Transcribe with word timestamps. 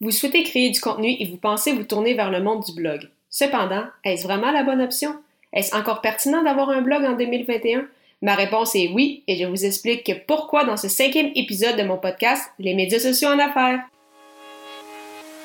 Vous 0.00 0.12
souhaitez 0.12 0.44
créer 0.44 0.70
du 0.70 0.80
contenu 0.80 1.16
et 1.18 1.26
vous 1.26 1.38
pensez 1.38 1.72
vous 1.72 1.82
tourner 1.82 2.14
vers 2.14 2.30
le 2.30 2.40
monde 2.40 2.62
du 2.62 2.72
blog. 2.72 3.08
Cependant, 3.30 3.82
est-ce 4.04 4.22
vraiment 4.22 4.52
la 4.52 4.62
bonne 4.62 4.80
option? 4.80 5.16
Est-ce 5.52 5.74
encore 5.74 6.00
pertinent 6.00 6.44
d'avoir 6.44 6.70
un 6.70 6.82
blog 6.82 7.04
en 7.04 7.16
2021? 7.16 7.84
Ma 8.22 8.36
réponse 8.36 8.76
est 8.76 8.92
oui 8.94 9.24
et 9.26 9.34
je 9.34 9.44
vous 9.44 9.64
explique 9.64 10.24
pourquoi 10.28 10.64
dans 10.64 10.76
ce 10.76 10.88
cinquième 10.88 11.32
épisode 11.34 11.76
de 11.76 11.82
mon 11.82 11.98
podcast 11.98 12.52
Les 12.60 12.74
médias 12.74 13.00
sociaux 13.00 13.30
en 13.30 13.40
affaires. 13.40 13.80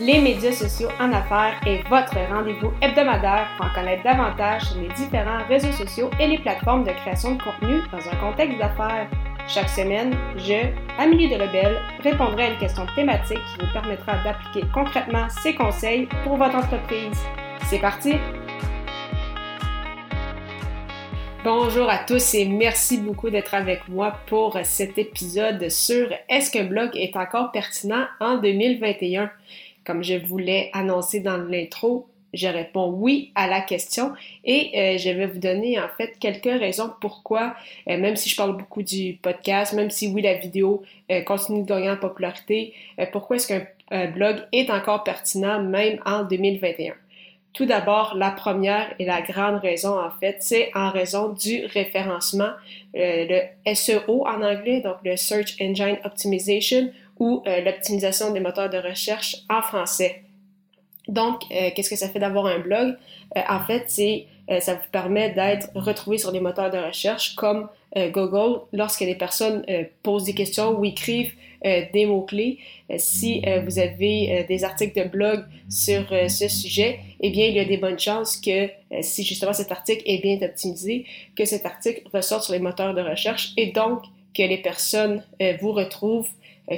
Les 0.00 0.18
médias 0.20 0.52
sociaux 0.52 0.88
en 0.98 1.12
affaires 1.12 1.60
est 1.64 1.86
votre 1.88 2.18
rendez-vous 2.28 2.72
hebdomadaire 2.82 3.46
pour 3.56 3.66
en 3.66 3.72
connaître 3.72 4.02
davantage 4.02 4.62
sur 4.62 4.80
les 4.80 4.88
différents 4.88 5.46
réseaux 5.46 5.72
sociaux 5.72 6.10
et 6.18 6.26
les 6.26 6.38
plateformes 6.38 6.82
de 6.82 6.90
création 6.90 7.36
de 7.36 7.42
contenu 7.42 7.82
dans 7.92 8.08
un 8.08 8.16
contexte 8.16 8.58
d'affaires. 8.58 9.08
Chaque 9.48 9.68
semaine, 9.68 10.14
je, 10.36 10.68
Amélie 10.98 11.28
Delebel, 11.28 11.78
répondrai 12.02 12.44
à 12.44 12.50
une 12.50 12.58
question 12.58 12.86
thématique 12.94 13.38
qui 13.38 13.64
vous 13.64 13.72
permettra 13.72 14.22
d'appliquer 14.22 14.66
concrètement 14.72 15.28
ces 15.42 15.54
conseils 15.54 16.06
pour 16.22 16.36
votre 16.36 16.54
entreprise. 16.54 17.18
C'est 17.68 17.80
parti! 17.80 18.14
Bonjour 21.42 21.88
à 21.88 21.98
tous 21.98 22.34
et 22.34 22.44
merci 22.44 22.98
beaucoup 22.98 23.30
d'être 23.30 23.54
avec 23.54 23.88
moi 23.88 24.18
pour 24.26 24.58
cet 24.62 24.98
épisode 24.98 25.70
sur 25.70 26.12
Est-ce 26.28 26.50
qu'un 26.50 26.64
blog 26.64 26.90
est 26.94 27.16
encore 27.16 27.50
pertinent 27.50 28.04
en 28.20 28.36
2021? 28.36 29.30
Comme 29.86 30.04
je 30.04 30.14
voulais 30.14 30.70
annoncer 30.74 31.20
dans 31.20 31.38
l'intro, 31.38 32.09
je 32.32 32.48
réponds 32.48 32.90
oui 32.90 33.32
à 33.34 33.48
la 33.48 33.60
question 33.60 34.12
et 34.44 34.70
euh, 34.76 34.98
je 34.98 35.10
vais 35.10 35.26
vous 35.26 35.38
donner 35.38 35.78
en 35.80 35.88
fait 35.96 36.18
quelques 36.18 36.44
raisons 36.44 36.90
pourquoi, 37.00 37.54
euh, 37.88 37.98
même 37.98 38.16
si 38.16 38.28
je 38.28 38.36
parle 38.36 38.56
beaucoup 38.56 38.82
du 38.82 39.18
podcast, 39.20 39.72
même 39.72 39.90
si 39.90 40.08
oui 40.08 40.22
la 40.22 40.34
vidéo 40.34 40.82
euh, 41.10 41.22
continue 41.22 41.62
de 41.62 41.66
gagner 41.66 41.90
en 41.90 41.96
popularité, 41.96 42.72
pourquoi 43.12 43.36
est-ce 43.36 43.48
qu'un 43.48 44.06
blog 44.08 44.36
est 44.52 44.70
encore 44.70 45.02
pertinent 45.02 45.60
même 45.62 46.00
en 46.06 46.22
2021. 46.22 46.94
Tout 47.52 47.66
d'abord, 47.66 48.14
la 48.16 48.30
première 48.30 48.94
et 49.00 49.04
la 49.04 49.22
grande 49.22 49.60
raison 49.60 49.98
en 49.98 50.10
fait, 50.20 50.36
c'est 50.40 50.70
en 50.74 50.90
raison 50.90 51.30
du 51.30 51.66
référencement, 51.66 52.50
le 52.94 53.40
SEO 53.74 54.24
en 54.26 54.42
anglais, 54.42 54.80
donc 54.80 54.96
le 55.04 55.16
Search 55.16 55.56
Engine 55.60 55.98
Optimization 56.04 56.92
ou 57.18 57.42
l'optimisation 57.64 58.32
des 58.32 58.40
moteurs 58.40 58.70
de 58.70 58.78
recherche 58.78 59.38
en 59.48 59.62
français. 59.62 60.22
Donc, 61.08 61.42
euh, 61.50 61.70
qu'est-ce 61.74 61.90
que 61.90 61.96
ça 61.96 62.08
fait 62.08 62.18
d'avoir 62.18 62.46
un 62.46 62.58
blog? 62.58 62.96
Euh, 63.36 63.40
en 63.48 63.60
fait, 63.60 63.84
c'est 63.88 64.26
euh, 64.50 64.60
ça 64.60 64.74
vous 64.74 64.90
permet 64.92 65.30
d'être 65.30 65.68
retrouvé 65.74 66.18
sur 66.18 66.32
les 66.32 66.40
moteurs 66.40 66.70
de 66.70 66.78
recherche 66.78 67.34
comme 67.34 67.68
Google 67.96 68.60
lorsque 68.72 69.00
les 69.00 69.16
personnes 69.16 69.66
posent 70.04 70.22
des 70.22 70.32
questions 70.32 70.78
ou 70.78 70.84
écrivent 70.84 71.32
des 71.64 72.06
mots-clés. 72.06 72.58
si 72.98 73.42
vous 73.66 73.80
avez 73.80 74.46
des 74.48 74.62
articles 74.62 74.96
de 75.02 75.08
blog 75.08 75.44
sur 75.68 76.04
ce 76.28 76.46
sujet, 76.46 77.00
eh 77.20 77.30
bien, 77.30 77.46
il 77.46 77.54
y 77.54 77.58
a 77.58 77.64
des 77.64 77.78
bonnes 77.78 77.98
chances 77.98 78.36
que 78.36 78.68
si 79.00 79.24
justement 79.24 79.52
cet 79.52 79.72
article 79.72 80.04
est 80.06 80.22
bien 80.22 80.38
optimisé, 80.40 81.04
que 81.34 81.44
cet 81.44 81.66
article 81.66 82.02
ressorte 82.14 82.44
sur 82.44 82.52
les 82.52 82.60
moteurs 82.60 82.94
de 82.94 83.00
recherche 83.02 83.54
et 83.56 83.72
donc 83.72 84.02
que 84.36 84.42
les 84.42 84.58
personnes 84.58 85.24
vous 85.60 85.72
retrouvent, 85.72 86.30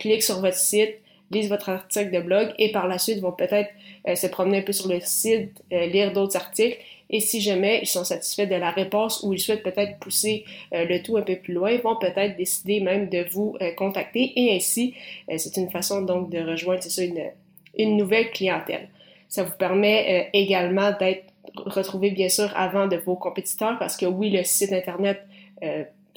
cliquent 0.00 0.24
sur 0.24 0.40
votre 0.40 0.56
site, 0.56 0.96
lisent 1.30 1.48
votre 1.48 1.68
article 1.68 2.10
de 2.10 2.20
blog 2.20 2.52
et 2.58 2.72
par 2.72 2.86
la 2.86 2.98
suite 2.98 3.20
vont 3.20 3.32
peut-être 3.32 3.70
euh, 3.70 3.85
se 4.14 4.26
promener 4.26 4.58
un 4.58 4.62
peu 4.62 4.72
sur 4.72 4.88
le 4.88 5.00
site, 5.00 5.62
euh, 5.72 5.86
lire 5.86 6.12
d'autres 6.12 6.36
articles. 6.36 6.78
Et 7.08 7.20
si 7.20 7.40
jamais 7.40 7.80
ils 7.82 7.86
sont 7.86 8.04
satisfaits 8.04 8.46
de 8.46 8.56
la 8.56 8.70
réponse 8.70 9.22
ou 9.22 9.32
ils 9.32 9.38
souhaitent 9.38 9.62
peut-être 9.62 9.98
pousser 9.98 10.44
euh, 10.72 10.84
le 10.84 11.02
tout 11.02 11.16
un 11.16 11.22
peu 11.22 11.36
plus 11.36 11.54
loin, 11.54 11.70
ils 11.70 11.80
vont 11.80 11.96
peut-être 11.96 12.36
décider 12.36 12.80
même 12.80 13.08
de 13.08 13.24
vous 13.30 13.56
contacter 13.76 14.32
et 14.34 14.56
ainsi, 14.56 14.94
c'est 15.36 15.56
une 15.56 15.70
façon 15.70 16.02
donc 16.02 16.30
de 16.30 16.40
rejoindre, 16.40 16.82
une, 16.98 17.30
une 17.78 17.96
nouvelle 17.96 18.30
clientèle. 18.32 18.88
Ça 19.28 19.44
vous 19.44 19.56
permet 19.56 20.30
également 20.32 20.90
d'être 20.98 21.24
retrouvé 21.54 22.10
bien 22.10 22.28
sûr 22.28 22.50
avant 22.56 22.88
de 22.88 22.96
vos 22.96 23.14
compétiteurs 23.14 23.78
parce 23.78 23.96
que 23.96 24.06
oui, 24.06 24.30
le 24.30 24.42
site 24.42 24.72
internet 24.72 25.20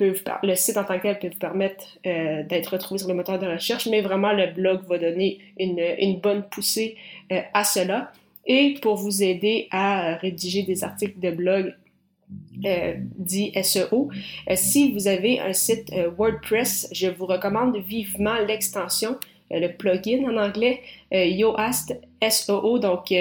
le 0.00 0.54
site 0.54 0.76
en 0.76 0.84
tant 0.84 0.98
que 0.98 1.02
tel 1.02 1.18
peut 1.18 1.28
vous 1.28 1.38
permettre 1.38 1.84
euh, 2.06 2.42
d'être 2.44 2.68
retrouvé 2.68 2.98
sur 2.98 3.08
le 3.08 3.14
moteur 3.14 3.38
de 3.38 3.46
recherche, 3.46 3.86
mais 3.86 4.00
vraiment 4.00 4.32
le 4.32 4.52
blog 4.52 4.82
va 4.88 4.98
donner 4.98 5.38
une, 5.58 6.20
bonne 6.20 6.42
poussée 6.48 6.96
euh, 7.32 7.40
à 7.54 7.64
cela. 7.64 8.12
Et 8.46 8.74
pour 8.80 8.96
vous 8.96 9.22
aider 9.22 9.68
à 9.70 10.16
rédiger 10.16 10.62
des 10.62 10.82
articles 10.82 11.18
de 11.20 11.30
blog 11.30 11.74
euh, 12.64 12.94
dit 13.16 13.52
SEO. 13.62 14.10
Euh, 14.48 14.54
si 14.56 14.92
vous 14.92 15.06
avez 15.06 15.40
un 15.40 15.52
site 15.52 15.92
WordPress, 16.16 16.88
je 16.92 17.08
vous 17.08 17.26
recommande 17.26 17.76
vivement 17.76 18.38
l'extension, 18.46 19.16
le 19.50 19.68
plugin 19.68 20.24
en 20.24 20.36
anglais, 20.36 20.80
Yoast 21.10 21.98
SEO, 22.22 22.78
donc 22.78 23.12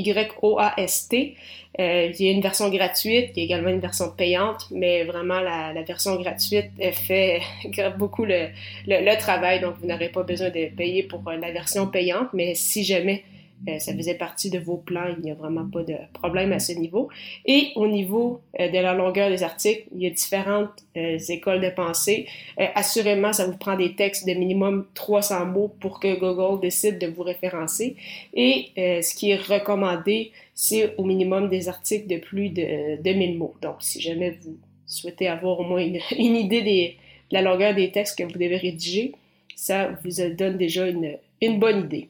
Y-O-A-S-T. 0.00 1.36
Euh, 1.80 2.10
il 2.18 2.26
y 2.26 2.28
a 2.28 2.32
une 2.32 2.40
version 2.40 2.68
gratuite, 2.70 3.30
il 3.36 3.38
y 3.38 3.42
a 3.42 3.44
également 3.44 3.68
une 3.68 3.78
version 3.78 4.10
payante, 4.10 4.66
mais 4.70 5.04
vraiment 5.04 5.38
la, 5.38 5.72
version 5.82 6.16
gratuite 6.16 6.70
fait 6.92 7.40
beaucoup 7.98 8.24
le, 8.24 8.48
le, 8.86 9.18
travail, 9.18 9.60
donc 9.60 9.74
vous 9.80 9.86
n'aurez 9.86 10.08
pas 10.08 10.24
besoin 10.24 10.48
de 10.48 10.74
payer 10.74 11.04
pour 11.04 11.22
la 11.30 11.52
version 11.52 11.86
payante, 11.86 12.28
mais 12.32 12.54
si 12.54 12.82
jamais 12.82 13.22
euh, 13.66 13.78
ça 13.80 13.92
faisait 13.94 14.14
partie 14.14 14.50
de 14.50 14.58
vos 14.58 14.76
plans, 14.76 15.14
il 15.16 15.24
n'y 15.24 15.30
a 15.30 15.34
vraiment 15.34 15.68
pas 15.68 15.82
de 15.82 15.96
problème 16.12 16.52
à 16.52 16.60
ce 16.60 16.72
niveau. 16.72 17.08
Et 17.44 17.72
au 17.74 17.88
niveau 17.88 18.40
euh, 18.60 18.68
de 18.68 18.78
la 18.78 18.94
longueur 18.94 19.30
des 19.30 19.42
articles, 19.42 19.84
il 19.94 20.02
y 20.02 20.06
a 20.06 20.10
différentes 20.10 20.70
euh, 20.96 21.18
écoles 21.28 21.60
de 21.60 21.70
pensée. 21.70 22.26
assurément, 22.74 23.32
ça 23.32 23.46
vous 23.46 23.56
prend 23.56 23.76
des 23.76 23.94
textes 23.94 24.26
de 24.26 24.34
minimum 24.34 24.86
300 24.94 25.46
mots 25.46 25.72
pour 25.80 25.98
que 25.98 26.18
Google 26.18 26.60
décide 26.60 26.98
de 26.98 27.08
vous 27.08 27.22
référencer. 27.22 27.96
Et 28.34 28.70
ce 28.76 29.14
qui 29.14 29.30
est 29.30 29.36
recommandé, 29.36 30.32
c'est 30.54 30.94
au 30.96 31.04
minimum 31.04 31.48
des 31.48 31.68
articles 31.68 32.06
de 32.06 32.18
plus 32.18 32.50
de 32.50 33.00
2000 33.02 33.38
mots. 33.38 33.54
Donc, 33.62 33.76
si 33.80 34.00
jamais 34.00 34.38
vous 34.42 34.56
souhaitez 34.86 35.28
avoir 35.28 35.60
au 35.60 35.64
moins 35.64 35.80
une, 35.80 35.96
idée 36.16 36.96
de 37.30 37.34
la 37.34 37.42
longueur 37.42 37.74
des 37.74 37.90
textes 37.90 38.18
que 38.18 38.24
vous 38.24 38.32
devez 38.32 38.56
rédiger, 38.56 39.12
ça 39.56 39.90
vous 40.04 40.10
donne 40.36 40.56
déjà 40.56 40.86
une 40.88 41.58
bonne 41.58 41.84
idée. 41.84 42.08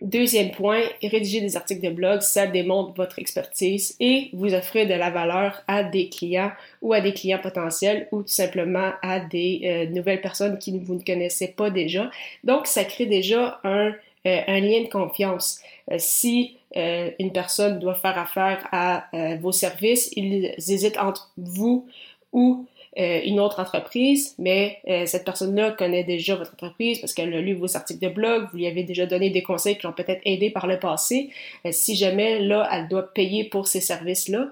Deuxième 0.00 0.52
point, 0.52 0.82
rédiger 1.02 1.40
des 1.40 1.56
articles 1.56 1.84
de 1.84 1.90
blog, 1.92 2.20
ça 2.20 2.46
démontre 2.46 2.94
votre 2.94 3.18
expertise 3.18 3.96
et 3.98 4.30
vous 4.32 4.54
offrez 4.54 4.86
de 4.86 4.94
la 4.94 5.10
valeur 5.10 5.62
à 5.66 5.82
des 5.82 6.08
clients 6.08 6.52
ou 6.82 6.92
à 6.92 7.00
des 7.00 7.12
clients 7.12 7.40
potentiels 7.40 8.06
ou 8.12 8.22
tout 8.22 8.28
simplement 8.28 8.92
à 9.02 9.18
des 9.18 9.60
euh, 9.64 9.86
nouvelles 9.92 10.20
personnes 10.20 10.58
qui 10.58 10.78
vous 10.78 10.94
ne 10.94 11.02
connaissez 11.02 11.48
pas 11.48 11.70
déjà. 11.70 12.10
Donc, 12.44 12.68
ça 12.68 12.84
crée 12.84 13.06
déjà 13.06 13.60
un, 13.64 13.92
euh, 14.26 14.40
lien 14.46 14.82
de 14.82 14.88
confiance. 14.88 15.60
Euh, 15.90 15.96
si 15.98 16.54
une 16.76 17.32
personne 17.32 17.78
doit 17.78 17.94
faire 17.94 18.18
affaire 18.18 18.68
à 18.72 19.08
vos 19.40 19.52
services, 19.52 20.10
ils 20.16 20.52
hésitent 20.58 20.98
entre 20.98 21.32
vous 21.38 21.88
ou 22.32 22.66
euh, 22.98 23.20
une 23.24 23.38
autre 23.38 23.60
entreprise, 23.60 24.34
mais 24.38 24.78
euh, 24.88 25.06
cette 25.06 25.24
personne-là 25.24 25.70
connaît 25.72 26.02
déjà 26.02 26.34
votre 26.34 26.54
entreprise 26.54 26.98
parce 26.98 27.12
qu'elle 27.12 27.32
a 27.32 27.40
lu 27.40 27.54
vos 27.54 27.76
articles 27.76 28.04
de 28.04 28.12
blog, 28.12 28.48
vous 28.50 28.58
lui 28.58 28.66
avez 28.66 28.82
déjà 28.82 29.06
donné 29.06 29.30
des 29.30 29.42
conseils 29.42 29.78
qui 29.78 29.86
l'ont 29.86 29.92
peut-être 29.92 30.22
aidé 30.24 30.50
par 30.50 30.66
le 30.66 30.80
passé. 30.80 31.30
Euh, 31.64 31.68
si 31.70 31.94
jamais, 31.94 32.40
là, 32.40 32.68
elle 32.72 32.88
doit 32.88 33.12
payer 33.14 33.44
pour 33.44 33.68
ces 33.68 33.80
services-là, 33.80 34.48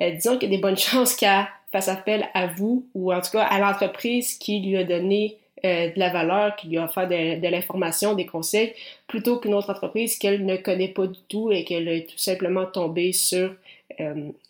disons 0.00 0.38
qu'il 0.38 0.50
y 0.50 0.54
a 0.54 0.56
des 0.56 0.62
bonnes 0.62 0.76
chances 0.78 1.14
qu'elle 1.14 1.46
fasse 1.70 1.88
appel 1.88 2.26
à 2.32 2.46
vous 2.46 2.86
ou 2.94 3.12
en 3.12 3.20
tout 3.20 3.32
cas 3.32 3.42
à 3.42 3.58
l'entreprise 3.58 4.38
qui 4.38 4.60
lui 4.60 4.76
a 4.76 4.84
donné 4.84 5.36
de 5.64 5.96
la 5.96 6.08
valeur, 6.10 6.56
qui 6.56 6.68
lui 6.68 6.78
a 6.78 6.84
offert 6.84 7.08
de, 7.08 7.40
de 7.40 7.48
l'information, 7.48 8.14
des 8.14 8.26
conseils, 8.26 8.72
plutôt 9.06 9.38
qu'une 9.38 9.54
autre 9.54 9.70
entreprise 9.70 10.18
qu'elle 10.18 10.44
ne 10.44 10.56
connaît 10.56 10.88
pas 10.88 11.06
du 11.06 11.20
tout 11.28 11.52
et 11.52 11.62
qu'elle 11.64 11.86
est 11.86 12.08
tout 12.08 12.18
simplement 12.18 12.64
tombée 12.64 13.12
sur 13.12 13.54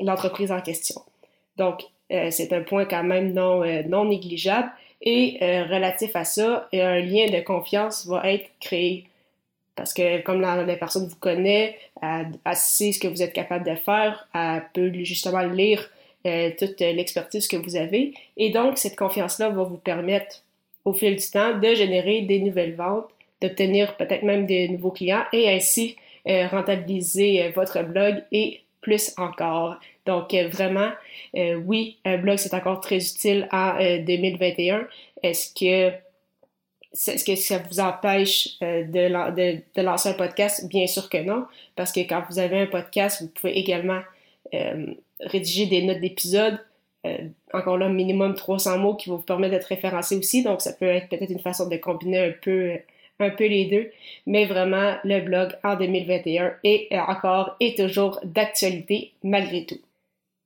l'entreprise 0.01 0.53
en 0.53 0.61
question. 0.61 1.03
Donc, 1.57 1.83
c'est 2.31 2.53
un 2.53 2.63
point 2.63 2.85
quand 2.85 3.05
même 3.05 3.33
non, 3.33 3.63
euh, 3.63 3.83
non 3.89 4.05
négligeable. 4.05 4.71
Et 5.01 5.39
euh, 5.43 5.65
relatif 5.65 6.15
à 6.15 6.25
ça, 6.25 6.69
un 6.73 7.01
lien 7.01 7.27
de 7.27 7.41
confiance 7.41 8.07
va 8.07 8.31
être 8.31 8.49
créé. 8.61 9.05
Parce 9.75 9.95
que 9.95 10.21
comme 10.21 10.41
la, 10.41 10.65
personne 10.77 11.09
vous 11.09 11.17
connaît, 11.17 11.77
elle, 12.03 12.29
sait 12.55 12.93
ce 12.93 13.01
que 13.01 13.09
vous 13.09 13.23
êtes 13.23 13.33
capable 13.33 13.69
de 13.69 13.75
faire, 13.75 14.29
elle 14.35 14.63
peut 14.75 14.93
justement 15.03 15.41
lire 15.41 15.91
toute 16.59 16.79
l'expertise 16.81 17.49
que 17.49 17.57
vous 17.57 17.75
avez. 17.75 18.13
Et 18.37 18.51
donc, 18.51 18.77
cette 18.77 18.97
confiance-là 18.97 19.49
va 19.49 19.65
vous 19.65 19.79
permettre, 19.79 20.45
au 20.85 20.93
fil 20.93 21.17
du 21.17 21.27
temps, 21.27 21.59
de 21.59 21.75
générer 21.75 22.21
des 22.21 22.41
nouvelles 22.41 22.75
ventes, 22.75 23.09
d'obtenir 23.41 23.97
peut-être 23.97 24.23
même 24.25 24.45
des 24.45 24.69
nouveaux 24.69 24.91
clients 24.91 25.25
et 25.33 25.49
ainsi 25.49 25.97
rentabiliser 26.27 27.49
votre 27.57 27.83
blog 27.83 28.23
et 28.31 28.61
plus 28.83 29.15
encore. 29.17 29.79
Donc, 30.07 30.35
euh, 30.35 30.49
vraiment, 30.49 30.91
euh, 31.37 31.55
oui, 31.55 31.99
un 32.05 32.19
blog, 32.19 32.39
c'est 32.39 32.55
encore 32.55 32.81
très 32.81 32.97
utile 32.97 33.49
en 33.53 33.75
2021. 33.79 34.79
Euh, 34.79 34.85
est-ce 35.23 35.55
que, 35.55 35.95
est-ce 36.93 37.25
que 37.25 37.37
ça 37.37 37.59
vous 37.59 37.81
empêche 37.81 38.59
de, 38.61 38.85
de, 38.85 39.63
de, 39.77 39.83
lancer 39.83 40.09
un 40.09 40.15
podcast? 40.15 40.69
Bien 40.69 40.87
sûr 40.87 41.09
que 41.09 41.19
non, 41.19 41.47
parce 41.77 41.93
que 41.93 42.01
quand 42.01 42.25
vous 42.29 42.39
avez 42.39 42.61
un 42.61 42.67
podcast, 42.67 43.23
vous 43.23 43.29
pouvez 43.29 43.57
également 43.59 44.01
rédiger 45.21 45.67
des 45.67 45.83
notes 45.83 46.01
d'épisode. 46.01 46.59
encore 47.53 47.79
là, 47.79 47.89
minimum 47.89 48.35
300 48.35 48.79
mots 48.79 48.97
qui 48.97 49.09
vont 49.09 49.17
vous 49.17 49.23
permettre 49.23 49.53
d'être 49.53 49.67
référencé 49.67 50.17
aussi. 50.17 50.43
Donc, 50.43 50.61
ça 50.61 50.73
peut 50.73 50.87
être 50.87 51.09
peut-être 51.09 51.31
une 51.31 51.39
façon 51.39 51.69
de 51.69 51.77
combiner 51.77 52.19
un 52.19 52.33
peu 52.43 52.77
un 53.21 53.31
peu 53.31 53.47
les 53.47 53.67
deux, 53.67 53.91
mais 54.27 54.47
vraiment 54.47 54.97
le 55.05 55.21
blog 55.21 55.53
en 55.63 55.77
2021 55.77 56.55
est 56.65 56.89
encore 56.99 57.57
et 57.61 57.75
toujours 57.77 58.19
d'actualité 58.25 59.13
malgré 59.23 59.65
tout. 59.65 59.79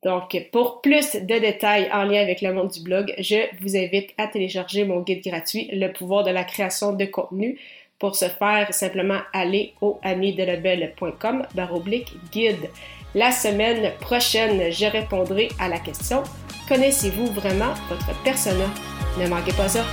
Donc, 0.04 0.36
pour 0.52 0.80
plus 0.82 1.16
de 1.16 1.38
détails 1.38 1.88
en 1.92 2.04
lien 2.04 2.20
avec 2.20 2.40
le 2.40 2.52
monde 2.52 2.70
du 2.70 2.80
blog, 2.80 3.12
je 3.18 3.46
vous 3.60 3.76
invite 3.76 4.10
à 4.18 4.28
télécharger 4.28 4.84
mon 4.84 5.00
guide 5.00 5.24
gratuit, 5.24 5.68
Le 5.72 5.92
pouvoir 5.92 6.24
de 6.24 6.30
la 6.30 6.44
création 6.44 6.92
de 6.92 7.04
contenu. 7.06 7.58
Pour 7.98 8.14
ce 8.14 8.26
faire, 8.26 8.72
simplement 8.74 9.20
aller 9.32 9.72
au 9.80 9.98
amidelabel.com 10.02 11.46
baroblique 11.54 12.12
guide. 12.30 12.68
La 13.14 13.30
semaine 13.30 13.92
prochaine, 13.98 14.70
je 14.70 14.84
répondrai 14.86 15.48
à 15.58 15.68
la 15.68 15.78
question 15.78 16.22
Connaissez-vous 16.68 17.26
vraiment 17.26 17.72
votre 17.88 18.22
persona? 18.22 18.66
Ne 19.18 19.28
manquez 19.28 19.52
pas 19.52 19.68
ça. 19.68 19.84